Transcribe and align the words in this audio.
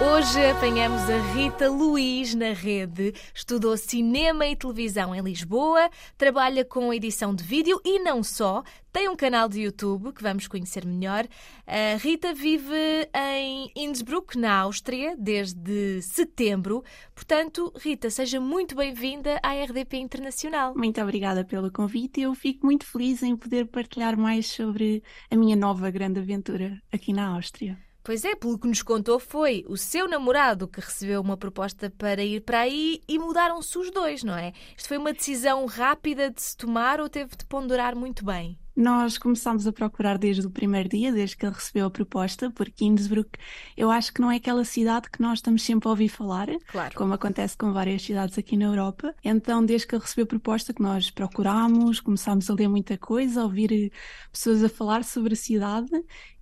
Hoje 0.00 0.44
apanhamos 0.50 1.02
a 1.08 1.18
Rita 1.32 1.70
Luiz 1.70 2.34
na 2.34 2.52
rede. 2.52 3.14
Estudou 3.32 3.76
cinema 3.76 4.44
e 4.44 4.56
televisão 4.56 5.14
em 5.14 5.20
Lisboa, 5.20 5.88
trabalha 6.18 6.64
com 6.64 6.92
edição 6.92 7.32
de 7.32 7.44
vídeo 7.44 7.80
e 7.84 8.00
não 8.00 8.20
só. 8.20 8.64
Tem 8.92 9.08
um 9.08 9.14
canal 9.14 9.48
de 9.48 9.62
YouTube 9.62 10.12
que 10.12 10.22
vamos 10.22 10.48
conhecer 10.48 10.84
melhor. 10.84 11.28
A 11.64 11.96
Rita 11.96 12.34
vive 12.34 13.08
em 13.14 13.70
Innsbruck, 13.76 14.36
na 14.36 14.62
Áustria, 14.62 15.16
desde 15.16 16.02
setembro. 16.02 16.82
Portanto, 17.14 17.72
Rita, 17.76 18.10
seja 18.10 18.40
muito 18.40 18.74
bem-vinda 18.74 19.38
à 19.44 19.52
RDP 19.52 19.98
Internacional. 19.98 20.74
Muito 20.76 21.00
obrigada 21.00 21.44
pelo 21.44 21.70
convite. 21.70 22.20
Eu 22.20 22.34
fico 22.34 22.66
muito 22.66 22.84
feliz 22.84 23.22
em 23.22 23.36
poder 23.36 23.68
partilhar 23.68 24.18
mais 24.18 24.48
sobre 24.48 25.04
a 25.30 25.36
minha 25.36 25.54
nova 25.54 25.88
grande 25.88 26.18
aventura 26.18 26.82
aqui 26.92 27.12
na 27.12 27.28
Áustria. 27.28 27.78
Pois 28.04 28.22
é, 28.22 28.34
pelo 28.36 28.58
que 28.58 28.68
nos 28.68 28.82
contou, 28.82 29.18
foi 29.18 29.64
o 29.66 29.78
seu 29.78 30.06
namorado 30.06 30.68
que 30.68 30.78
recebeu 30.78 31.22
uma 31.22 31.38
proposta 31.38 31.88
para 31.88 32.22
ir 32.22 32.42
para 32.42 32.60
aí 32.60 33.00
e 33.08 33.18
mudaram-se 33.18 33.78
os 33.78 33.90
dois, 33.90 34.22
não 34.22 34.36
é? 34.36 34.52
Isto 34.76 34.88
foi 34.88 34.98
uma 34.98 35.14
decisão 35.14 35.64
rápida 35.64 36.30
de 36.30 36.42
se 36.42 36.54
tomar 36.54 37.00
ou 37.00 37.08
teve 37.08 37.34
de 37.34 37.46
ponderar 37.46 37.96
muito 37.96 38.22
bem? 38.22 38.58
Nós 38.76 39.16
começámos 39.16 39.68
a 39.68 39.72
procurar 39.72 40.18
desde 40.18 40.44
o 40.44 40.50
primeiro 40.50 40.88
dia, 40.88 41.12
desde 41.12 41.36
que 41.36 41.46
ele 41.46 41.54
recebeu 41.54 41.86
a 41.86 41.90
proposta, 41.90 42.50
porque 42.50 42.84
Innsbruck 42.84 43.38
eu 43.76 43.88
acho 43.88 44.12
que 44.12 44.20
não 44.20 44.30
é 44.30 44.36
aquela 44.36 44.64
cidade 44.64 45.08
que 45.10 45.22
nós 45.22 45.38
estamos 45.38 45.62
sempre 45.62 45.86
a 45.86 45.90
ouvir 45.92 46.08
falar, 46.08 46.48
claro. 46.66 46.94
como 46.96 47.14
acontece 47.14 47.56
com 47.56 47.72
várias 47.72 48.02
cidades 48.02 48.36
aqui 48.36 48.56
na 48.56 48.64
Europa. 48.64 49.14
Então, 49.22 49.64
desde 49.64 49.86
que 49.86 49.94
ele 49.94 50.02
recebeu 50.02 50.24
a 50.24 50.26
proposta, 50.26 50.74
que 50.74 50.82
nós 50.82 51.08
procurámos, 51.08 52.00
começámos 52.00 52.50
a 52.50 52.54
ler 52.54 52.68
muita 52.68 52.98
coisa, 52.98 53.42
a 53.42 53.44
ouvir 53.44 53.92
pessoas 54.32 54.64
a 54.64 54.68
falar 54.68 55.04
sobre 55.04 55.34
a 55.34 55.36
cidade 55.36 55.90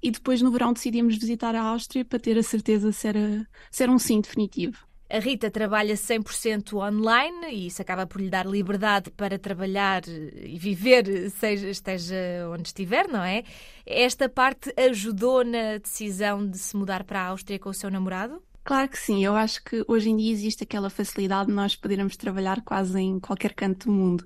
e 0.03 0.11
depois 0.11 0.41
no 0.41 0.51
verão 0.51 0.73
decidimos 0.73 1.19
visitar 1.19 1.55
a 1.55 1.63
Áustria 1.63 2.03
para 2.03 2.19
ter 2.19 2.39
a 2.39 2.43
certeza 2.43 2.93
se 2.93 3.09
era, 3.09 3.47
se 3.71 3.83
era 3.83 3.93
um 3.93 3.99
sim 3.99 4.23
definitivo. 4.23 4.92
A 5.13 5.19
Rita 5.19 5.51
trabalha 5.51 5.95
100% 5.95 6.73
online 6.73 7.49
e 7.51 7.67
isso 7.67 7.83
acaba 7.83 8.07
por 8.07 8.19
lhe 8.19 8.31
dar 8.31 8.47
liberdade 8.47 9.11
para 9.11 9.39
trabalhar 9.39 10.01
e 10.09 10.59
viver, 10.59 11.29
seja 11.33 11.69
esteja 11.69 12.17
onde 12.51 12.69
estiver, 12.69 13.07
não 13.07 13.23
é? 13.23 13.45
Esta 13.85 14.27
parte 14.27 14.73
ajudou 14.75 15.45
na 15.45 15.77
decisão 15.77 16.49
de 16.49 16.57
se 16.57 16.75
mudar 16.75 17.05
para 17.05 17.21
a 17.21 17.27
Áustria 17.27 17.59
com 17.59 17.69
o 17.69 17.75
seu 17.75 17.91
namorado? 17.91 18.43
Claro 18.65 18.89
que 18.89 18.99
sim, 18.99 19.23
eu 19.23 19.37
acho 19.37 19.63
que 19.63 19.85
hoje 19.87 20.09
em 20.09 20.17
dia 20.17 20.33
existe 20.33 20.63
aquela 20.63 20.89
facilidade 20.89 21.49
de 21.49 21.55
nós 21.55 21.77
podermos 21.77 22.17
trabalhar 22.17 22.63
quase 22.63 22.99
em 22.99 23.21
qualquer 23.21 23.53
canto 23.53 23.89
do 23.89 23.93
mundo 23.93 24.25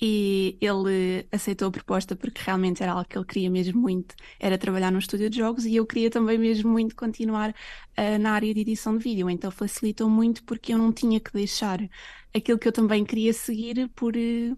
e 0.00 0.56
ele 0.60 1.26
aceitou 1.30 1.68
a 1.68 1.70
proposta 1.70 2.16
porque 2.16 2.42
realmente 2.44 2.82
era 2.82 2.92
algo 2.92 3.08
que 3.08 3.16
ele 3.16 3.24
queria 3.24 3.50
mesmo 3.50 3.80
muito, 3.80 4.14
era 4.40 4.58
trabalhar 4.58 4.90
num 4.90 4.98
estúdio 4.98 5.30
de 5.30 5.38
jogos 5.38 5.64
e 5.64 5.76
eu 5.76 5.86
queria 5.86 6.10
também 6.10 6.38
mesmo 6.38 6.70
muito 6.70 6.96
continuar 6.96 7.50
uh, 7.50 8.18
na 8.18 8.32
área 8.32 8.52
de 8.52 8.60
edição 8.60 8.96
de 8.96 9.04
vídeo, 9.04 9.30
então 9.30 9.50
facilitou 9.50 10.08
muito 10.08 10.42
porque 10.44 10.72
eu 10.74 10.78
não 10.78 10.92
tinha 10.92 11.20
que 11.20 11.32
deixar 11.32 11.78
aquilo 12.34 12.58
que 12.58 12.68
eu 12.68 12.72
também 12.72 13.04
queria 13.04 13.32
seguir 13.32 13.88
por... 13.94 14.14
Uh, 14.16 14.56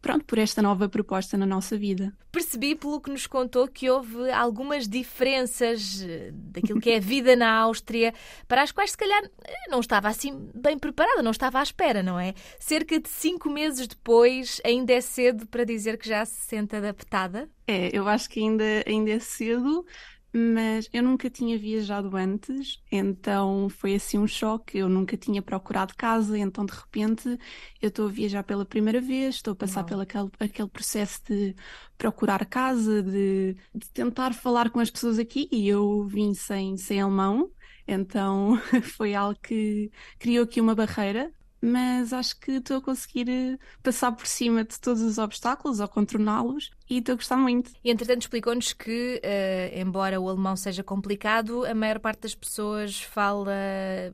pronto, 0.00 0.24
por 0.24 0.38
esta 0.38 0.62
nova 0.62 0.88
proposta 0.88 1.36
na 1.36 1.46
nossa 1.46 1.76
vida. 1.76 2.12
Percebi 2.32 2.74
pelo 2.74 3.00
que 3.00 3.10
nos 3.10 3.26
contou 3.26 3.68
que 3.68 3.90
houve 3.90 4.30
algumas 4.30 4.88
diferenças 4.88 6.02
eh, 6.02 6.30
daquilo 6.32 6.80
que 6.80 6.90
é 6.90 6.96
a 6.96 7.00
vida 7.00 7.36
na 7.36 7.50
Áustria, 7.52 8.14
para 8.46 8.62
as 8.62 8.72
quais 8.72 8.92
se 8.92 8.96
calhar 8.96 9.22
eh, 9.24 9.70
não 9.70 9.80
estava 9.80 10.08
assim 10.08 10.48
bem 10.54 10.78
preparada, 10.78 11.22
não 11.22 11.30
estava 11.30 11.58
à 11.58 11.62
espera, 11.62 12.02
não 12.02 12.18
é? 12.18 12.34
Cerca 12.58 12.98
de 12.98 13.08
cinco 13.08 13.50
meses 13.50 13.86
depois, 13.86 14.60
ainda 14.64 14.92
é 14.92 15.00
cedo 15.00 15.46
para 15.46 15.64
dizer 15.64 15.98
que 15.98 16.08
já 16.08 16.24
se 16.24 16.46
sente 16.46 16.76
adaptada? 16.76 17.48
É, 17.66 17.96
eu 17.96 18.08
acho 18.08 18.28
que 18.28 18.40
ainda, 18.40 18.64
ainda 18.86 19.10
é 19.10 19.18
cedo, 19.18 19.84
mas 20.32 20.88
eu 20.92 21.02
nunca 21.02 21.28
tinha 21.28 21.58
viajado 21.58 22.16
antes, 22.16 22.80
então 22.90 23.68
foi 23.68 23.96
assim 23.96 24.18
um 24.18 24.26
choque. 24.26 24.78
Eu 24.78 24.88
nunca 24.88 25.16
tinha 25.16 25.42
procurado 25.42 25.94
casa, 25.96 26.38
então 26.38 26.64
de 26.64 26.72
repente 26.72 27.38
eu 27.82 27.88
estou 27.88 28.06
a 28.06 28.10
viajar 28.10 28.44
pela 28.44 28.64
primeira 28.64 29.00
vez, 29.00 29.36
estou 29.36 29.52
a 29.52 29.56
passar 29.56 29.84
pelo 29.84 30.02
aquele, 30.02 30.30
aquele 30.38 30.68
processo 30.68 31.20
de 31.28 31.54
procurar 31.98 32.44
casa, 32.46 33.02
de, 33.02 33.56
de 33.74 33.90
tentar 33.90 34.32
falar 34.34 34.70
com 34.70 34.80
as 34.80 34.90
pessoas 34.90 35.18
aqui 35.18 35.48
e 35.50 35.68
eu 35.68 36.04
vim 36.06 36.32
sem, 36.34 36.76
sem 36.76 37.00
alemão. 37.00 37.50
Então 37.86 38.56
foi 38.96 39.14
algo 39.14 39.38
que 39.42 39.90
criou 40.18 40.44
aqui 40.44 40.60
uma 40.60 40.74
barreira, 40.74 41.32
mas 41.60 42.12
acho 42.12 42.38
que 42.38 42.52
estou 42.52 42.78
a 42.78 42.82
conseguir 42.82 43.28
eh, 43.28 43.58
passar 43.82 44.12
por 44.12 44.26
cima 44.26 44.64
de 44.64 44.78
todos 44.80 45.02
os 45.02 45.18
obstáculos 45.18 45.80
ou 45.80 45.88
contorná-los 45.88 46.70
e 46.90 46.98
estou 46.98 47.12
a 47.12 47.16
gostar 47.16 47.36
muito. 47.36 47.70
E 47.84 47.90
entretanto 47.90 48.22
explicou-nos 48.22 48.72
que, 48.72 49.22
uh, 49.24 49.78
embora 49.78 50.20
o 50.20 50.28
alemão 50.28 50.56
seja 50.56 50.82
complicado, 50.82 51.64
a 51.64 51.74
maior 51.74 52.00
parte 52.00 52.22
das 52.22 52.34
pessoas 52.34 53.00
fala 53.00 53.52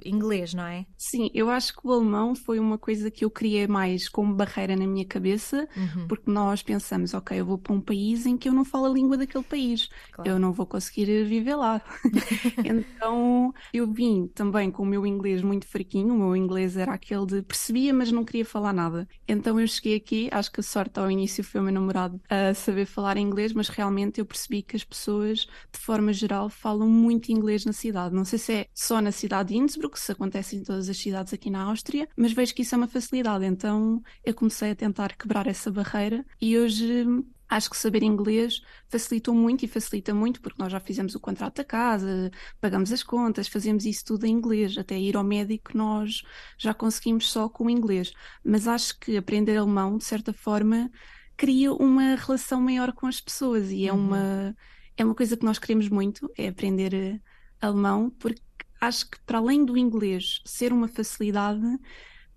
inglês, 0.04 0.52
não 0.52 0.64
é? 0.64 0.84
Sim, 0.98 1.30
eu 1.32 1.48
acho 1.48 1.74
que 1.74 1.86
o 1.86 1.92
alemão 1.92 2.34
foi 2.34 2.58
uma 2.58 2.76
coisa 2.76 3.10
que 3.10 3.24
eu 3.24 3.30
criei 3.30 3.66
mais 3.66 4.08
como 4.08 4.34
barreira 4.34 4.76
na 4.76 4.86
minha 4.86 5.06
cabeça, 5.06 5.66
uhum. 5.74 6.06
porque 6.06 6.30
nós 6.30 6.62
pensamos, 6.62 7.14
ok, 7.14 7.40
eu 7.40 7.46
vou 7.46 7.56
para 7.56 7.72
um 7.72 7.80
país 7.80 8.26
em 8.26 8.36
que 8.36 8.48
eu 8.48 8.52
não 8.52 8.64
falo 8.64 8.86
a 8.86 8.90
língua 8.90 9.16
daquele 9.16 9.44
país, 9.44 9.88
claro. 10.12 10.30
eu 10.30 10.38
não 10.38 10.52
vou 10.52 10.66
conseguir 10.66 11.24
viver 11.24 11.54
lá. 11.54 11.80
então 12.64 13.54
eu 13.72 13.90
vim 13.90 14.26
também 14.34 14.70
com 14.70 14.82
o 14.82 14.86
meu 14.86 15.06
inglês 15.06 15.40
muito 15.40 15.66
fraquinho, 15.66 16.14
o 16.14 16.18
meu 16.18 16.36
inglês 16.36 16.76
era 16.76 16.92
aquele 16.92 17.24
de 17.24 17.42
percebia, 17.42 17.94
mas 17.94 18.12
não 18.12 18.24
queria 18.24 18.44
falar 18.44 18.72
nada. 18.72 19.08
Então 19.26 19.58
eu 19.58 19.66
cheguei 19.66 19.96
aqui, 19.96 20.28
acho 20.30 20.52
que 20.52 20.60
a 20.60 20.62
sorte 20.62 20.98
ao 20.98 21.10
início 21.10 21.42
foi 21.42 21.60
o 21.60 21.64
meu 21.64 21.72
namorado 21.72 22.20
a 22.28 22.52
saber 22.66 22.86
falar 22.86 23.16
inglês, 23.16 23.52
mas 23.52 23.68
realmente 23.68 24.20
eu 24.20 24.26
percebi 24.26 24.62
que 24.62 24.76
as 24.76 24.84
pessoas, 24.84 25.46
de 25.72 25.78
forma 25.78 26.12
geral, 26.12 26.50
falam 26.50 26.88
muito 26.88 27.30
inglês 27.30 27.64
na 27.64 27.72
cidade. 27.72 28.14
Não 28.14 28.24
sei 28.24 28.38
se 28.38 28.52
é 28.52 28.66
só 28.74 29.00
na 29.00 29.12
cidade 29.12 29.50
de 29.50 29.56
Innsbruck, 29.56 29.98
se 29.98 30.12
acontece 30.12 30.56
em 30.56 30.64
todas 30.64 30.88
as 30.88 30.96
cidades 30.96 31.32
aqui 31.32 31.50
na 31.50 31.62
Áustria, 31.62 32.08
mas 32.16 32.32
vejo 32.32 32.54
que 32.54 32.62
isso 32.62 32.74
é 32.74 32.78
uma 32.78 32.88
facilidade. 32.88 33.44
Então 33.44 34.02
eu 34.24 34.34
comecei 34.34 34.72
a 34.72 34.76
tentar 34.76 35.16
quebrar 35.16 35.46
essa 35.46 35.70
barreira 35.70 36.24
e 36.40 36.58
hoje 36.58 37.06
Acho 37.48 37.70
que 37.70 37.76
saber 37.76 38.02
inglês 38.02 38.60
facilitou 38.88 39.32
muito 39.32 39.64
e 39.64 39.68
facilita 39.68 40.12
muito 40.12 40.40
porque 40.40 40.60
nós 40.60 40.72
já 40.72 40.80
fizemos 40.80 41.14
o 41.14 41.20
contrato 41.20 41.58
da 41.58 41.64
casa, 41.64 42.30
pagamos 42.60 42.90
as 42.92 43.04
contas, 43.04 43.46
fazemos 43.46 43.84
isso 43.84 44.04
tudo 44.04 44.26
em 44.26 44.32
inglês. 44.32 44.76
Até 44.76 44.98
ir 44.98 45.16
ao 45.16 45.22
médico 45.22 45.76
nós 45.76 46.22
já 46.58 46.74
conseguimos 46.74 47.30
só 47.30 47.48
com 47.48 47.66
o 47.66 47.70
inglês. 47.70 48.12
Mas 48.44 48.66
acho 48.66 48.98
que 48.98 49.16
aprender 49.16 49.56
alemão, 49.56 49.96
de 49.96 50.04
certa 50.04 50.32
forma, 50.32 50.90
cria 51.36 51.72
uma 51.72 52.14
relação 52.16 52.60
maior 52.60 52.92
com 52.92 53.06
as 53.06 53.20
pessoas 53.20 53.70
e 53.70 53.86
é 53.86 53.92
uhum. 53.92 53.98
uma 53.98 54.56
é 54.96 55.04
uma 55.04 55.14
coisa 55.14 55.36
que 55.36 55.44
nós 55.44 55.58
queremos 55.58 55.88
muito, 55.88 56.30
é 56.38 56.48
aprender 56.48 56.94
eh, 56.94 57.20
alemão, 57.60 58.10
porque 58.18 58.40
acho 58.80 59.10
que 59.10 59.20
para 59.20 59.38
além 59.38 59.64
do 59.64 59.76
inglês 59.76 60.40
ser 60.44 60.72
uma 60.72 60.88
facilidade, 60.88 61.60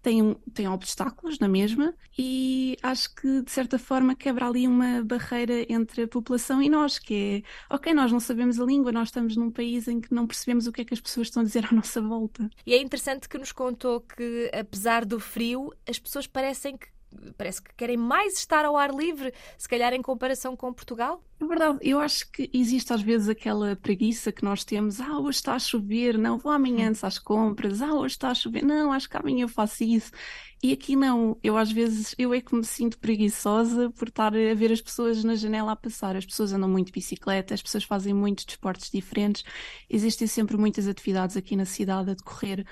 tem, 0.02 0.34
tem 0.54 0.68
obstáculos 0.68 1.40
na 1.40 1.48
mesma 1.48 1.94
e 2.18 2.78
acho 2.82 3.14
que 3.16 3.42
de 3.42 3.52
certa 3.52 3.78
forma 3.78 4.16
quebra 4.16 4.48
ali 4.48 4.68
uma 4.68 5.04
barreira 5.04 5.66
entre 5.72 6.04
a 6.04 6.08
população 6.08 6.62
e 6.62 6.70
nós, 6.70 6.98
que 6.98 7.44
é 7.70 7.74
ok, 7.74 7.94
nós 7.94 8.12
não 8.12 8.20
sabemos 8.20 8.60
a 8.60 8.66
língua, 8.66 8.92
nós 8.92 9.10
estamos 9.10 9.36
num 9.36 9.52
país 9.52 9.88
em 9.88 10.00
que 10.00 10.14
não 10.14 10.26
percebemos 10.26 10.68
o 10.68 10.72
que 10.72 10.82
é 10.82 10.86
que 10.86 10.94
as 10.94 11.02
pessoas 11.02 11.28
estão 11.28 11.42
a 11.42 11.46
dizer 11.46 11.66
à 11.66 11.72
nossa 11.76 12.02
volta. 12.02 12.50
E 12.66 12.74
é 12.74 12.82
interessante 12.82 13.28
que 13.28 13.38
nos 13.38 13.52
contou 13.52 14.02
que, 14.02 14.50
apesar 14.54 15.06
do 15.06 15.20
frio, 15.20 15.74
as 15.88 16.00
pessoas 16.00 16.28
parecem 16.28 16.78
que 16.78 16.88
parece 17.38 17.62
que 17.62 17.74
querem 17.76 17.98
mais 17.98 18.38
estar 18.38 18.66
ao 18.66 18.78
ar 18.78 18.94
livre, 18.94 19.34
se 19.58 19.68
calhar 19.68 19.94
em 19.94 20.02
comparação 20.02 20.56
com 20.56 20.74
Portugal? 20.74 21.24
É 21.42 21.46
verdade, 21.46 21.80
eu 21.82 22.00
acho 22.00 22.30
que 22.32 22.50
existe 22.54 22.92
às 22.92 23.02
vezes 23.02 23.30
aquela 23.30 23.76
preguiça 23.76 24.32
que 24.32 24.44
nós 24.44 24.66
temos, 24.66 25.00
ah, 25.00 25.20
hoje 25.20 25.38
está 25.38 25.54
a 25.54 25.60
chover, 25.60 26.18
não, 26.18 26.38
vou 26.38 26.52
amanhã 26.52 26.90
antes 26.90 27.04
às 27.04 27.18
compras, 27.18 27.82
ah, 27.82 27.94
hoje 27.94 28.16
está 28.16 28.30
a 28.30 28.36
chover, 28.36 28.64
não, 28.64 28.92
acho 28.92 29.10
que 29.10 29.16
amanhã 29.18 29.44
eu 29.44 29.50
faço 29.50 29.84
isso. 29.84 30.12
E 30.62 30.74
aqui 30.74 30.94
não, 30.94 31.38
eu 31.42 31.56
às 31.56 31.72
vezes, 31.72 32.14
eu 32.18 32.34
é 32.34 32.42
que 32.42 32.54
me 32.54 32.66
sinto 32.66 33.00
preguiçosa 33.00 33.90
por 33.92 34.10
estar 34.10 34.36
a 34.36 34.54
ver 34.54 34.74
as 34.74 34.82
pessoas 34.82 35.24
na 35.24 35.34
janela 35.36 35.72
a 35.72 35.76
passar. 35.76 36.18
As 36.18 36.26
pessoas 36.26 36.52
andam 36.52 36.68
muito 36.68 36.88
de 36.88 36.94
bicicleta, 36.94 37.54
as 37.54 37.62
pessoas 37.62 37.86
fazem 37.86 38.14
muitos 38.14 38.44
desportos 38.44 38.90
diferentes, 38.92 39.46
existem 39.90 40.28
sempre 40.28 40.58
muitas 40.58 40.86
atividades 40.86 41.38
aqui 41.38 41.56
na 41.56 41.64
cidade 41.64 42.12
a 42.12 42.14
decorrer 42.14 42.66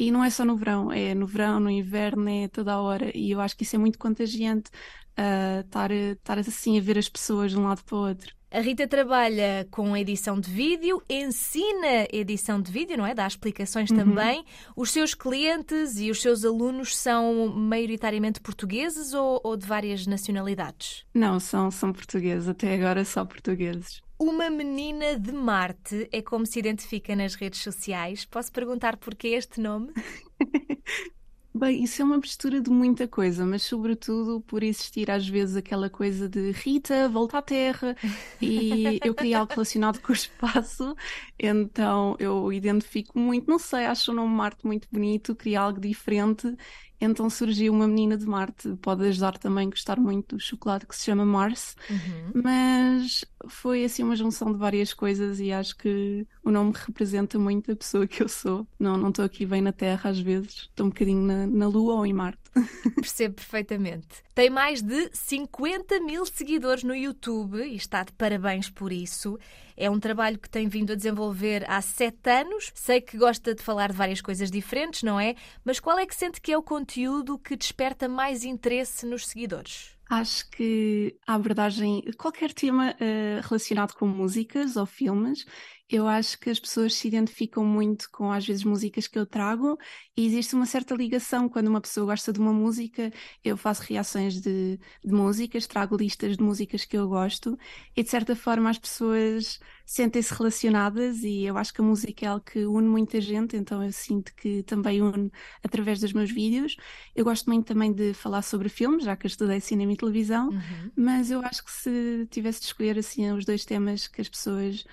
e 0.00 0.10
não 0.10 0.24
é 0.24 0.30
só 0.30 0.44
no 0.46 0.56
verão, 0.56 0.90
é 0.90 1.14
no 1.14 1.26
verão, 1.26 1.60
no 1.60 1.68
inverno, 1.70 2.28
é 2.28 2.48
toda 2.48 2.72
a 2.72 2.80
hora. 2.80 3.10
E 3.14 3.30
eu 3.30 3.40
acho 3.40 3.54
que 3.56 3.64
isso 3.64 3.76
é 3.76 3.78
muito 3.78 3.98
contagiante, 3.98 4.70
uh, 5.18 5.60
estar, 5.60 5.90
estar 5.90 6.38
assim 6.38 6.78
a 6.78 6.80
ver 6.80 6.96
as 6.96 7.08
pessoas 7.08 7.50
de 7.50 7.58
um 7.58 7.64
lado 7.64 7.84
para 7.84 7.96
o 7.96 8.08
outro. 8.08 8.34
A 8.50 8.60
Rita 8.60 8.88
trabalha 8.88 9.68
com 9.70 9.96
edição 9.96 10.40
de 10.40 10.50
vídeo, 10.50 11.00
ensina 11.08 12.08
edição 12.12 12.60
de 12.60 12.72
vídeo, 12.72 12.96
não 12.96 13.06
é? 13.06 13.14
Dá 13.14 13.24
explicações 13.24 13.90
uhum. 13.90 13.98
também. 13.98 14.44
Os 14.74 14.90
seus 14.90 15.14
clientes 15.14 16.00
e 16.00 16.10
os 16.10 16.20
seus 16.20 16.44
alunos 16.44 16.96
são 16.96 17.46
maioritariamente 17.46 18.40
portugueses 18.40 19.14
ou, 19.14 19.40
ou 19.44 19.56
de 19.56 19.64
várias 19.66 20.04
nacionalidades? 20.04 21.04
Não, 21.14 21.38
são, 21.38 21.70
são 21.70 21.92
portugueses. 21.92 22.48
Até 22.48 22.74
agora 22.74 23.04
só 23.04 23.24
portugueses. 23.24 24.02
Uma 24.20 24.50
menina 24.50 25.18
de 25.18 25.32
Marte 25.32 26.06
é 26.12 26.20
como 26.20 26.44
se 26.44 26.58
identifica 26.58 27.16
nas 27.16 27.34
redes 27.34 27.62
sociais. 27.62 28.22
Posso 28.26 28.52
perguntar 28.52 28.98
porquê 28.98 29.28
este 29.28 29.58
nome? 29.62 29.94
Bem, 31.54 31.82
isso 31.82 32.02
é 32.02 32.04
uma 32.04 32.18
mistura 32.18 32.60
de 32.60 32.70
muita 32.70 33.08
coisa, 33.08 33.46
mas 33.46 33.62
sobretudo 33.62 34.42
por 34.42 34.62
existir 34.62 35.10
às 35.10 35.26
vezes 35.26 35.56
aquela 35.56 35.88
coisa 35.88 36.28
de 36.28 36.52
Rita, 36.52 37.08
volta 37.08 37.38
à 37.38 37.42
Terra, 37.42 37.96
e 38.40 39.00
eu 39.04 39.14
queria 39.14 39.38
algo 39.40 39.52
relacionado 39.52 40.00
com 40.00 40.12
o 40.12 40.14
espaço, 40.14 40.94
então 41.38 42.14
eu 42.20 42.52
identifico 42.52 43.18
muito, 43.18 43.50
não 43.50 43.58
sei, 43.58 43.86
acho 43.86 44.12
o 44.12 44.14
nome 44.14 44.32
Marte 44.32 44.64
muito 44.64 44.86
bonito, 44.92 45.34
queria 45.34 45.62
algo 45.62 45.80
diferente, 45.80 46.54
então 47.00 47.30
surgiu 47.30 47.72
uma 47.72 47.88
menina 47.88 48.16
de 48.16 48.26
Marte. 48.26 48.76
Pode 48.82 49.06
ajudar 49.06 49.38
também 49.38 49.66
a 49.66 49.70
gostar 49.70 49.98
muito 49.98 50.36
do 50.36 50.40
chocolate 50.40 50.86
que 50.86 50.94
se 50.94 51.04
chama 51.04 51.24
Mars. 51.24 51.74
Uhum. 51.88 52.42
Mas 52.42 53.24
foi 53.48 53.84
assim 53.84 54.02
uma 54.02 54.16
junção 54.16 54.52
de 54.52 54.58
várias 54.58 54.92
coisas 54.92 55.40
e 55.40 55.50
acho 55.50 55.76
que 55.76 56.26
o 56.44 56.50
nome 56.50 56.72
representa 56.74 57.38
muito 57.38 57.72
a 57.72 57.76
pessoa 57.76 58.06
que 58.06 58.22
eu 58.22 58.28
sou. 58.28 58.66
Não 58.78 59.08
estou 59.08 59.24
aqui 59.24 59.46
bem 59.46 59.62
na 59.62 59.72
Terra 59.72 60.10
às 60.10 60.20
vezes, 60.20 60.68
estou 60.70 60.86
um 60.86 60.90
bocadinho 60.90 61.22
na, 61.22 61.46
na 61.46 61.68
Lua 61.68 61.94
ou 61.94 62.06
em 62.06 62.12
Marte. 62.12 62.40
Percebo 62.96 63.34
perfeitamente. 63.34 64.06
Tem 64.34 64.50
mais 64.50 64.82
de 64.82 65.10
50 65.12 66.00
mil 66.00 66.24
seguidores 66.26 66.82
no 66.82 66.94
YouTube 66.94 67.62
e 67.62 67.76
está 67.76 68.02
de 68.02 68.12
parabéns 68.12 68.68
por 68.68 68.92
isso. 68.92 69.38
É 69.76 69.88
um 69.88 70.00
trabalho 70.00 70.38
que 70.38 70.50
tem 70.50 70.68
vindo 70.68 70.92
a 70.92 70.96
desenvolver 70.96 71.64
há 71.68 71.80
sete 71.80 72.28
anos. 72.28 72.70
Sei 72.74 73.00
que 73.00 73.16
gosta 73.16 73.54
de 73.54 73.62
falar 73.62 73.90
de 73.90 73.96
várias 73.96 74.20
coisas 74.20 74.50
diferentes, 74.50 75.02
não 75.02 75.18
é? 75.18 75.34
Mas 75.64 75.80
qual 75.80 75.98
é 75.98 76.06
que 76.06 76.14
sente 76.14 76.40
que 76.40 76.52
é 76.52 76.58
o 76.58 76.62
conteúdo 76.62 77.38
que 77.38 77.56
desperta 77.56 78.08
mais 78.08 78.44
interesse 78.44 79.06
nos 79.06 79.26
seguidores? 79.26 79.96
Acho 80.10 80.50
que 80.50 81.16
a 81.24 81.34
abordagem, 81.34 82.02
qualquer 82.18 82.52
tema 82.52 82.90
uh, 82.90 83.46
relacionado 83.46 83.94
com 83.94 84.08
músicas 84.08 84.76
ou 84.76 84.84
filmes, 84.84 85.46
eu 85.90 86.06
acho 86.06 86.38
que 86.38 86.48
as 86.48 86.60
pessoas 86.60 86.94
se 86.94 87.08
identificam 87.08 87.64
muito 87.64 88.08
com, 88.12 88.30
às 88.30 88.46
vezes, 88.46 88.62
músicas 88.62 89.08
que 89.08 89.18
eu 89.18 89.26
trago 89.26 89.76
e 90.16 90.24
existe 90.24 90.54
uma 90.54 90.64
certa 90.64 90.94
ligação. 90.94 91.48
Quando 91.48 91.66
uma 91.66 91.80
pessoa 91.80 92.06
gosta 92.06 92.32
de 92.32 92.38
uma 92.38 92.52
música, 92.52 93.12
eu 93.42 93.56
faço 93.56 93.82
reações 93.82 94.40
de, 94.40 94.78
de 95.04 95.12
músicas, 95.12 95.66
trago 95.66 95.96
listas 95.96 96.36
de 96.36 96.42
músicas 96.44 96.84
que 96.84 96.96
eu 96.96 97.08
gosto 97.08 97.58
e, 97.96 98.04
de 98.04 98.08
certa 98.08 98.36
forma, 98.36 98.70
as 98.70 98.78
pessoas 98.78 99.58
sentem-se 99.84 100.32
relacionadas 100.32 101.24
e 101.24 101.42
eu 101.42 101.58
acho 101.58 101.74
que 101.74 101.80
a 101.80 101.84
música 101.84 102.24
é 102.24 102.28
algo 102.28 102.44
que 102.44 102.64
une 102.64 102.86
muita 102.86 103.20
gente, 103.20 103.56
então 103.56 103.82
eu 103.82 103.90
sinto 103.92 104.32
que 104.36 104.62
também 104.62 105.02
une 105.02 105.28
através 105.64 105.98
dos 105.98 106.12
meus 106.12 106.30
vídeos. 106.30 106.76
Eu 107.16 107.24
gosto 107.24 107.50
muito 107.50 107.66
também 107.66 107.92
de 107.92 108.14
falar 108.14 108.42
sobre 108.42 108.68
filmes, 108.68 109.04
já 109.04 109.16
que 109.16 109.26
eu 109.26 109.28
estudei 109.28 109.58
cinema 109.60 109.92
e 109.92 109.96
televisão, 109.96 110.50
uhum. 110.50 110.90
mas 110.96 111.32
eu 111.32 111.40
acho 111.40 111.64
que 111.64 111.72
se 111.72 112.28
tivesse 112.30 112.60
de 112.60 112.66
escolher 112.66 112.96
assim 112.96 113.28
os 113.32 113.44
dois 113.44 113.64
temas 113.64 114.06
que 114.06 114.20
as 114.20 114.28
pessoas 114.28 114.84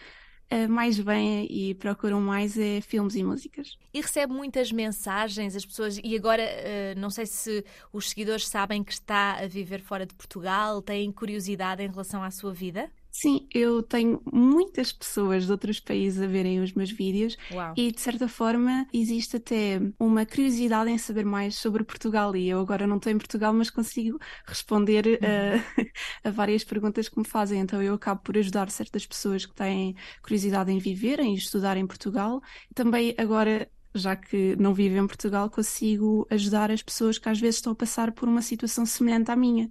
mais 0.69 0.99
bem 0.99 1.45
e 1.49 1.75
procuram 1.75 2.21
mais 2.21 2.57
é 2.57 2.79
filmes 2.81 3.15
e 3.15 3.23
músicas. 3.23 3.77
E 3.93 3.99
recebe 3.99 4.33
muitas 4.33 4.71
mensagens, 4.71 5.55
as 5.55 5.65
pessoas, 5.65 5.99
e 6.01 6.15
agora 6.15 6.43
uh, 6.43 6.99
não 6.99 7.09
sei 7.09 7.25
se 7.25 7.65
os 7.91 8.09
seguidores 8.09 8.47
sabem 8.47 8.83
que 8.83 8.93
está 8.93 9.39
a 9.39 9.47
viver 9.47 9.81
fora 9.81 10.05
de 10.05 10.13
Portugal, 10.15 10.81
têm 10.81 11.11
curiosidade 11.11 11.83
em 11.83 11.89
relação 11.89 12.23
à 12.23 12.31
sua 12.31 12.53
vida? 12.53 12.89
Sim, 13.19 13.47
eu 13.51 13.81
tenho 13.81 14.21
muitas 14.31 14.91
pessoas 14.91 15.47
de 15.47 15.51
outros 15.51 15.79
países 15.79 16.21
a 16.21 16.27
verem 16.27 16.61
os 16.61 16.71
meus 16.73 16.91
vídeos 16.91 17.35
Uau. 17.51 17.73
e, 17.75 17.91
de 17.91 17.99
certa 17.99 18.27
forma, 18.27 18.85
existe 18.93 19.37
até 19.37 19.81
uma 19.99 20.23
curiosidade 20.23 20.91
em 20.91 20.99
saber 20.99 21.25
mais 21.25 21.55
sobre 21.55 21.83
Portugal. 21.83 22.35
E 22.35 22.47
eu 22.47 22.59
agora 22.59 22.85
não 22.85 22.97
estou 22.97 23.11
em 23.11 23.17
Portugal, 23.17 23.51
mas 23.53 23.71
consigo 23.71 24.19
responder 24.45 25.07
uhum. 25.07 25.83
a, 26.23 26.29
a 26.29 26.31
várias 26.31 26.63
perguntas 26.63 27.09
que 27.09 27.17
me 27.17 27.25
fazem. 27.25 27.59
Então, 27.59 27.81
eu 27.81 27.95
acabo 27.95 28.21
por 28.21 28.37
ajudar 28.37 28.69
certas 28.69 29.03
pessoas 29.03 29.47
que 29.47 29.55
têm 29.55 29.95
curiosidade 30.21 30.71
em 30.71 30.77
viver, 30.77 31.19
em 31.19 31.33
estudar 31.33 31.75
em 31.75 31.87
Portugal. 31.87 32.39
Também 32.75 33.15
agora 33.17 33.67
já 33.95 34.15
que 34.15 34.55
não 34.57 34.75
vivo 34.75 34.95
em 34.95 35.07
Portugal, 35.07 35.49
consigo 35.49 36.27
ajudar 36.29 36.69
as 36.69 36.83
pessoas 36.83 37.17
que 37.17 37.27
às 37.27 37.39
vezes 37.39 37.55
estão 37.55 37.73
a 37.73 37.75
passar 37.75 38.11
por 38.11 38.29
uma 38.29 38.43
situação 38.43 38.85
semelhante 38.85 39.31
à 39.31 39.35
minha. 39.35 39.67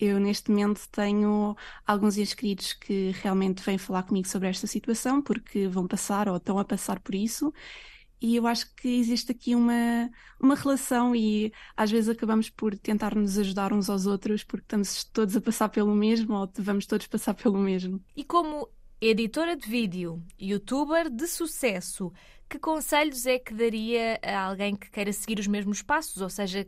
Eu, 0.00 0.20
neste 0.20 0.50
momento, 0.50 0.88
tenho 0.90 1.56
alguns 1.86 2.16
inscritos 2.18 2.72
que 2.72 3.10
realmente 3.22 3.62
vêm 3.62 3.78
falar 3.78 4.04
comigo 4.04 4.28
sobre 4.28 4.48
esta 4.48 4.66
situação, 4.66 5.20
porque 5.20 5.66
vão 5.66 5.86
passar 5.88 6.28
ou 6.28 6.36
estão 6.36 6.58
a 6.58 6.64
passar 6.64 7.00
por 7.00 7.14
isso. 7.14 7.52
E 8.20 8.34
eu 8.36 8.46
acho 8.46 8.74
que 8.74 8.88
existe 8.88 9.30
aqui 9.30 9.54
uma, 9.54 10.10
uma 10.40 10.56
relação 10.56 11.14
e 11.14 11.52
às 11.76 11.90
vezes 11.90 12.08
acabamos 12.08 12.50
por 12.50 12.76
tentar 12.76 13.14
nos 13.14 13.38
ajudar 13.38 13.72
uns 13.72 13.88
aos 13.88 14.06
outros 14.06 14.42
porque 14.42 14.64
estamos 14.64 15.04
todos 15.04 15.36
a 15.36 15.40
passar 15.40 15.68
pelo 15.68 15.94
mesmo 15.94 16.34
ou 16.34 16.50
vamos 16.58 16.84
todos 16.86 17.06
passar 17.06 17.34
pelo 17.34 17.58
mesmo. 17.58 18.02
E 18.16 18.24
como 18.24 18.68
editora 19.00 19.56
de 19.56 19.68
vídeo, 19.68 20.22
youtuber 20.38 21.08
de 21.08 21.26
sucesso, 21.26 22.12
que 22.48 22.58
conselhos 22.58 23.26
é 23.26 23.38
que 23.38 23.54
daria 23.54 24.18
a 24.22 24.40
alguém 24.46 24.74
que 24.74 24.90
queira 24.90 25.12
seguir 25.12 25.38
os 25.38 25.46
mesmos 25.46 25.82
passos, 25.82 26.22
ou 26.22 26.30
seja, 26.30 26.66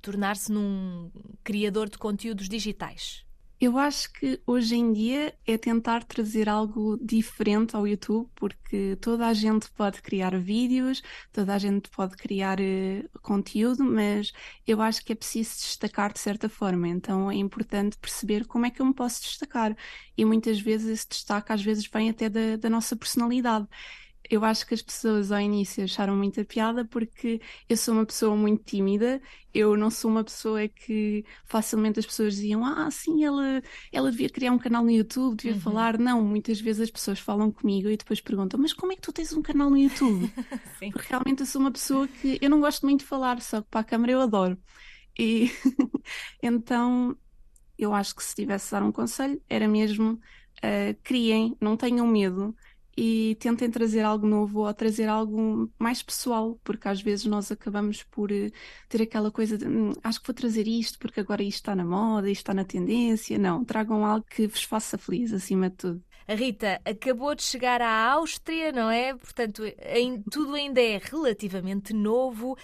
tornar-se 0.00 0.52
num 0.52 1.10
criador 1.42 1.88
de 1.88 1.98
conteúdos 1.98 2.48
digitais? 2.48 3.24
Eu 3.62 3.78
acho 3.78 4.12
que 4.14 4.42
hoje 4.44 4.74
em 4.74 4.92
dia 4.92 5.38
é 5.46 5.56
tentar 5.56 6.02
trazer 6.02 6.48
algo 6.48 6.98
diferente 7.00 7.76
ao 7.76 7.86
YouTube, 7.86 8.28
porque 8.34 8.96
toda 8.96 9.28
a 9.28 9.32
gente 9.32 9.70
pode 9.70 10.02
criar 10.02 10.36
vídeos, 10.36 11.00
toda 11.32 11.54
a 11.54 11.58
gente 11.58 11.88
pode 11.90 12.16
criar 12.16 12.58
uh, 12.58 13.20
conteúdo, 13.20 13.84
mas 13.84 14.32
eu 14.66 14.82
acho 14.82 15.04
que 15.04 15.12
é 15.12 15.14
preciso 15.14 15.50
destacar 15.60 16.12
de 16.12 16.18
certa 16.18 16.48
forma. 16.48 16.88
Então 16.88 17.30
é 17.30 17.36
importante 17.36 17.96
perceber 17.98 18.46
como 18.48 18.66
é 18.66 18.70
que 18.70 18.82
eu 18.82 18.86
me 18.86 18.94
posso 18.94 19.22
destacar. 19.22 19.76
E 20.16 20.24
muitas 20.24 20.60
vezes 20.60 20.88
esse 20.88 21.08
destaque 21.08 21.52
às 21.52 21.62
vezes 21.62 21.86
vem 21.86 22.10
até 22.10 22.28
da, 22.28 22.56
da 22.56 22.68
nossa 22.68 22.96
personalidade 22.96 23.68
eu 24.30 24.44
acho 24.44 24.66
que 24.66 24.74
as 24.74 24.82
pessoas 24.82 25.32
ao 25.32 25.40
início 25.40 25.84
acharam 25.84 26.16
muita 26.16 26.44
piada 26.44 26.84
porque 26.84 27.40
eu 27.68 27.76
sou 27.76 27.94
uma 27.94 28.06
pessoa 28.06 28.36
muito 28.36 28.64
tímida, 28.64 29.20
eu 29.52 29.76
não 29.76 29.90
sou 29.90 30.10
uma 30.10 30.24
pessoa 30.24 30.66
que 30.68 31.24
facilmente 31.44 31.98
as 31.98 32.06
pessoas 32.06 32.36
diziam, 32.36 32.64
ah, 32.64 32.90
sim, 32.90 33.24
ela, 33.24 33.62
ela 33.92 34.10
devia 34.10 34.30
criar 34.30 34.52
um 34.52 34.58
canal 34.58 34.82
no 34.82 34.90
YouTube, 34.90 35.36
devia 35.36 35.54
uhum. 35.54 35.60
falar. 35.60 35.98
Não, 35.98 36.22
muitas 36.22 36.60
vezes 36.60 36.82
as 36.82 36.90
pessoas 36.90 37.18
falam 37.18 37.50
comigo 37.50 37.88
e 37.88 37.96
depois 37.96 38.20
perguntam, 38.20 38.58
mas 38.58 38.72
como 38.72 38.92
é 38.92 38.96
que 38.96 39.02
tu 39.02 39.12
tens 39.12 39.32
um 39.32 39.42
canal 39.42 39.68
no 39.68 39.76
YouTube? 39.76 40.32
porque 40.92 41.08
realmente 41.08 41.40
eu 41.40 41.46
sou 41.46 41.60
uma 41.60 41.70
pessoa 41.70 42.08
que 42.08 42.38
eu 42.40 42.48
não 42.48 42.60
gosto 42.60 42.86
muito 42.86 43.00
de 43.00 43.06
falar, 43.06 43.40
só 43.42 43.60
que 43.60 43.68
para 43.68 43.80
a 43.80 43.84
câmera 43.84 44.12
eu 44.12 44.20
adoro. 44.20 44.56
E 45.18 45.50
então 46.42 47.16
eu 47.78 47.92
acho 47.92 48.14
que 48.14 48.22
se 48.22 48.34
tivesse 48.34 48.66
de 48.66 48.70
dar 48.72 48.82
um 48.82 48.92
conselho, 48.92 49.42
era 49.48 49.68
mesmo 49.68 50.12
uh, 50.12 50.98
criem, 51.02 51.56
não 51.60 51.76
tenham 51.76 52.06
medo 52.06 52.54
e 52.96 53.36
tentem 53.40 53.70
trazer 53.70 54.02
algo 54.02 54.26
novo 54.26 54.60
ou 54.66 54.74
trazer 54.74 55.08
algo 55.08 55.70
mais 55.78 56.02
pessoal, 56.02 56.58
porque 56.62 56.88
às 56.88 57.00
vezes 57.00 57.24
nós 57.24 57.50
acabamos 57.50 58.02
por 58.02 58.30
eh, 58.30 58.50
ter 58.88 59.02
aquela 59.02 59.30
coisa 59.30 59.56
de 59.56 59.66
hum, 59.66 59.92
acho 60.02 60.20
que 60.20 60.26
vou 60.26 60.34
trazer 60.34 60.66
isto 60.68 60.98
porque 60.98 61.20
agora 61.20 61.42
isto 61.42 61.56
está 61.56 61.74
na 61.74 61.84
moda, 61.84 62.30
isto 62.30 62.40
está 62.40 62.54
na 62.54 62.64
tendência. 62.64 63.38
Não, 63.38 63.64
tragam 63.64 64.04
algo 64.04 64.26
que 64.28 64.46
vos 64.46 64.62
faça 64.62 64.98
feliz 64.98 65.32
acima 65.32 65.70
de 65.70 65.76
tudo. 65.76 66.04
A 66.28 66.34
Rita 66.34 66.80
acabou 66.84 67.34
de 67.34 67.42
chegar 67.42 67.80
à 67.82 68.12
Áustria, 68.12 68.70
não 68.70 68.90
é? 68.90 69.14
Portanto, 69.14 69.62
em, 69.94 70.22
tudo 70.22 70.54
ainda 70.54 70.80
é 70.80 70.98
relativamente 70.98 71.92
novo, 71.92 72.56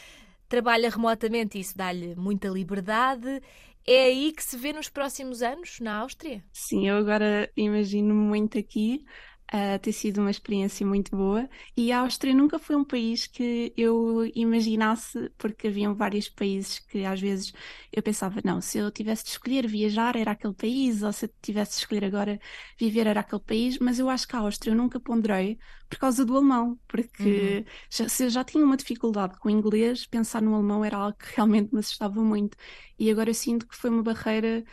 trabalha 0.49 0.89
remotamente 0.91 1.59
e 1.59 1.61
isso 1.61 1.77
dá-lhe 1.77 2.15
muita 2.15 2.49
liberdade. 2.49 3.43
É 3.87 4.05
aí 4.05 4.33
que 4.33 4.45
se 4.45 4.57
vê 4.57 4.73
nos 4.73 4.91
próximos 4.91 5.43
anos, 5.43 5.81
na 5.81 5.97
Áustria? 5.97 6.45
Sim, 6.53 6.87
eu 6.89 6.97
agora 6.97 7.51
imagino 7.57 8.15
muito 8.15 8.59
aqui 8.59 9.03
uh, 9.53 9.79
ter 9.81 9.93
sido 9.93 10.19
uma 10.21 10.31
experiência 10.31 10.87
muito 10.87 11.17
boa. 11.17 11.49
E 11.77 11.93
a 11.93 12.01
Áustria 12.01 12.35
nunca 12.35 12.59
foi 12.59 12.77
um 12.77 12.85
país 12.85 13.27
que 13.27 13.73
eu 13.77 14.31
imaginasse, 14.35 15.31
porque 15.39 15.69
haviam 15.69 15.95
vários 15.95 16.29
países 16.29 16.79
que 16.79 17.05
às 17.05 17.21
vezes 17.21 17.53
eu 17.93 18.03
pensava, 18.03 18.41
não, 18.45 18.61
se 18.61 18.79
eu 18.79 18.91
tivesse 18.91 19.25
de 19.25 19.31
escolher 19.31 19.67
viajar 19.67 20.17
era 20.17 20.33
aquele 20.33 20.55
país, 20.55 21.03
ou 21.03 21.13
se 21.13 21.27
eu 21.27 21.31
tivesse 21.43 21.73
de 21.73 21.79
escolher 21.79 22.05
agora 22.05 22.41
viver 22.79 23.07
era 23.07 23.21
aquele 23.21 23.43
país, 23.43 23.79
mas 23.79 23.99
eu 23.99 24.09
acho 24.09 24.27
que 24.29 24.37
a 24.37 24.41
Áustria 24.41 24.73
eu 24.73 24.77
nunca 24.77 25.01
ponderei 25.01 25.59
por 25.89 25.99
causa 25.99 26.25
do 26.25 26.37
alemão, 26.37 26.79
porque 26.87 27.65
uhum. 27.67 27.73
já, 27.91 28.09
se 28.09 28.25
eu 28.25 28.31
já 28.31 28.45
tinha 28.45 28.65
uma 28.65 28.77
dificuldade 28.77 29.39
com 29.39 29.49
o 29.49 29.51
inglês, 29.51 30.07
pensar 30.07 30.43
no 30.43 30.55
alemão 30.55 30.85
era 30.85 30.97
algo 30.99 31.17
que 31.17 31.27
realmente 31.37 31.73
me 31.73 31.81
assustava 31.81 32.23
muito. 32.23 32.57
E 32.99 33.11
agora 33.11 33.31
eu 33.31 33.35
sinto 33.35 33.67
que 33.67 33.77
foi 33.77 33.91
uma 33.91 34.03
barreira 34.03 34.65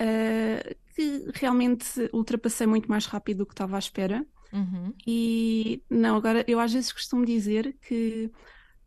uh, 0.00 0.74
que 0.94 1.30
realmente 1.34 2.08
ultrapassei 2.12 2.66
muito 2.66 2.88
mais 2.88 3.06
rápido 3.06 3.38
do 3.38 3.46
que 3.46 3.52
estava 3.52 3.76
à 3.76 3.78
espera. 3.78 4.24
Uhum. 4.52 4.94
E 5.06 5.82
não, 5.90 6.16
agora 6.16 6.44
eu 6.46 6.60
às 6.60 6.72
vezes 6.72 6.92
costumo 6.92 7.26
dizer 7.26 7.76
que 7.82 8.30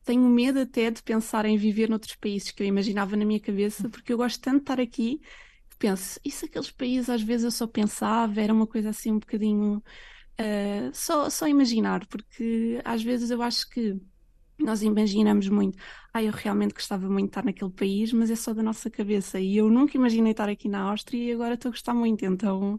tenho 0.03 0.23
medo 0.29 0.59
até 0.59 0.89
de 0.89 1.03
pensar 1.03 1.45
em 1.45 1.57
viver 1.57 1.89
noutros 1.89 2.15
países 2.15 2.51
que 2.51 2.63
eu 2.63 2.67
imaginava 2.67 3.17
na 3.17 3.25
minha 3.25 3.39
cabeça, 3.39 3.83
uhum. 3.83 3.89
porque 3.89 4.13
eu 4.13 4.17
gosto 4.17 4.39
tanto 4.41 4.57
de 4.57 4.63
estar 4.63 4.79
aqui 4.79 5.19
que 5.69 5.77
penso, 5.77 6.19
e 6.23 6.31
se 6.31 6.45
aqueles 6.45 6.71
países 6.71 7.09
às 7.09 7.21
vezes 7.21 7.43
eu 7.43 7.51
só 7.51 7.67
pensava, 7.67 8.39
era 8.41 8.53
uma 8.53 8.65
coisa 8.65 8.89
assim 8.89 9.11
um 9.11 9.19
bocadinho 9.19 9.83
uh, 10.39 10.89
só, 10.93 11.29
só 11.29 11.47
imaginar, 11.47 12.05
porque 12.07 12.79
às 12.85 13.03
vezes 13.03 13.29
eu 13.29 13.41
acho 13.41 13.69
que 13.69 13.99
nós 14.59 14.81
imaginamos 14.81 15.49
muito, 15.49 15.77
ah, 16.13 16.23
eu 16.23 16.31
realmente 16.31 16.73
gostava 16.73 17.07
muito 17.07 17.25
de 17.25 17.29
estar 17.31 17.45
naquele 17.45 17.71
país, 17.71 18.11
mas 18.13 18.31
é 18.31 18.35
só 18.35 18.53
da 18.53 18.63
nossa 18.63 18.89
cabeça. 18.89 19.39
E 19.39 19.57
eu 19.57 19.69
nunca 19.69 19.97
imaginei 19.97 20.31
estar 20.31 20.49
aqui 20.49 20.67
na 20.69 20.81
Áustria 20.81 21.23
e 21.23 21.31
agora 21.33 21.53
estou 21.55 21.69
a 21.69 21.71
gostar 21.73 21.93
muito. 21.93 22.25
Então, 22.25 22.75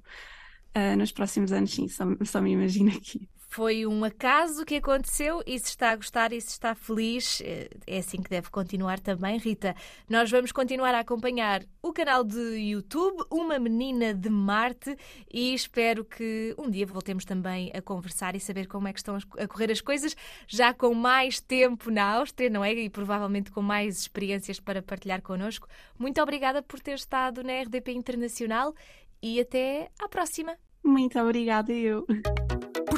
uh, 0.76 0.96
nos 0.98 1.12
próximos 1.12 1.52
anos, 1.52 1.72
sim, 1.72 1.88
só, 1.88 2.04
só 2.24 2.40
me 2.40 2.52
imagino 2.52 2.90
aqui. 2.90 3.28
Foi 3.48 3.86
um 3.86 4.04
acaso 4.04 4.64
que 4.64 4.76
aconteceu 4.76 5.42
e 5.46 5.58
se 5.58 5.70
está 5.70 5.90
a 5.90 5.96
gostar 5.96 6.32
e 6.34 6.40
se 6.40 6.50
está 6.50 6.74
feliz, 6.74 7.40
eh, 7.42 7.70
é 7.86 7.98
assim 7.98 8.20
que 8.20 8.28
deve 8.28 8.50
continuar 8.50 9.00
também, 9.00 9.38
Rita. 9.38 9.74
Nós 10.08 10.30
vamos 10.30 10.52
continuar 10.52 10.94
a 10.94 11.00
acompanhar 11.00 11.62
o 11.82 11.90
canal 11.90 12.22
de 12.22 12.38
YouTube, 12.38 13.24
Uma 13.30 13.58
Menina 13.58 14.12
de 14.12 14.28
Marte, 14.28 14.94
e 15.32 15.54
espero 15.54 16.04
que 16.04 16.54
um 16.58 16.70
dia 16.70 16.86
voltemos 16.86 17.24
também 17.24 17.72
a 17.74 17.80
conversar 17.80 18.36
e 18.36 18.40
saber 18.40 18.66
como 18.66 18.86
é 18.86 18.92
que 18.92 19.00
estão 19.00 19.16
a 19.38 19.48
correr 19.48 19.72
as 19.72 19.80
coisas, 19.80 20.14
já 20.46 20.74
com 20.74 20.92
mais 20.92 21.40
tempo 21.40 21.90
na 21.90 22.04
Áustria, 22.16 22.50
não 22.50 22.62
é? 22.62 22.74
E 22.74 22.90
provavelmente 22.90 23.50
com 23.50 23.62
mais 23.62 23.98
experiências 23.98 24.60
para 24.60 24.82
partilhar 24.82 25.22
connosco. 25.22 25.66
Muito 25.98 26.20
obrigada 26.20 26.62
por 26.62 26.80
ter 26.80 26.96
estado 26.96 27.42
na 27.42 27.62
RDP 27.62 27.92
Internacional 27.92 28.74
e 29.22 29.40
até 29.40 29.90
à 29.98 30.06
próxima. 30.06 30.54
Muito 30.84 31.18
obrigada, 31.18 31.72
eu. 31.72 32.06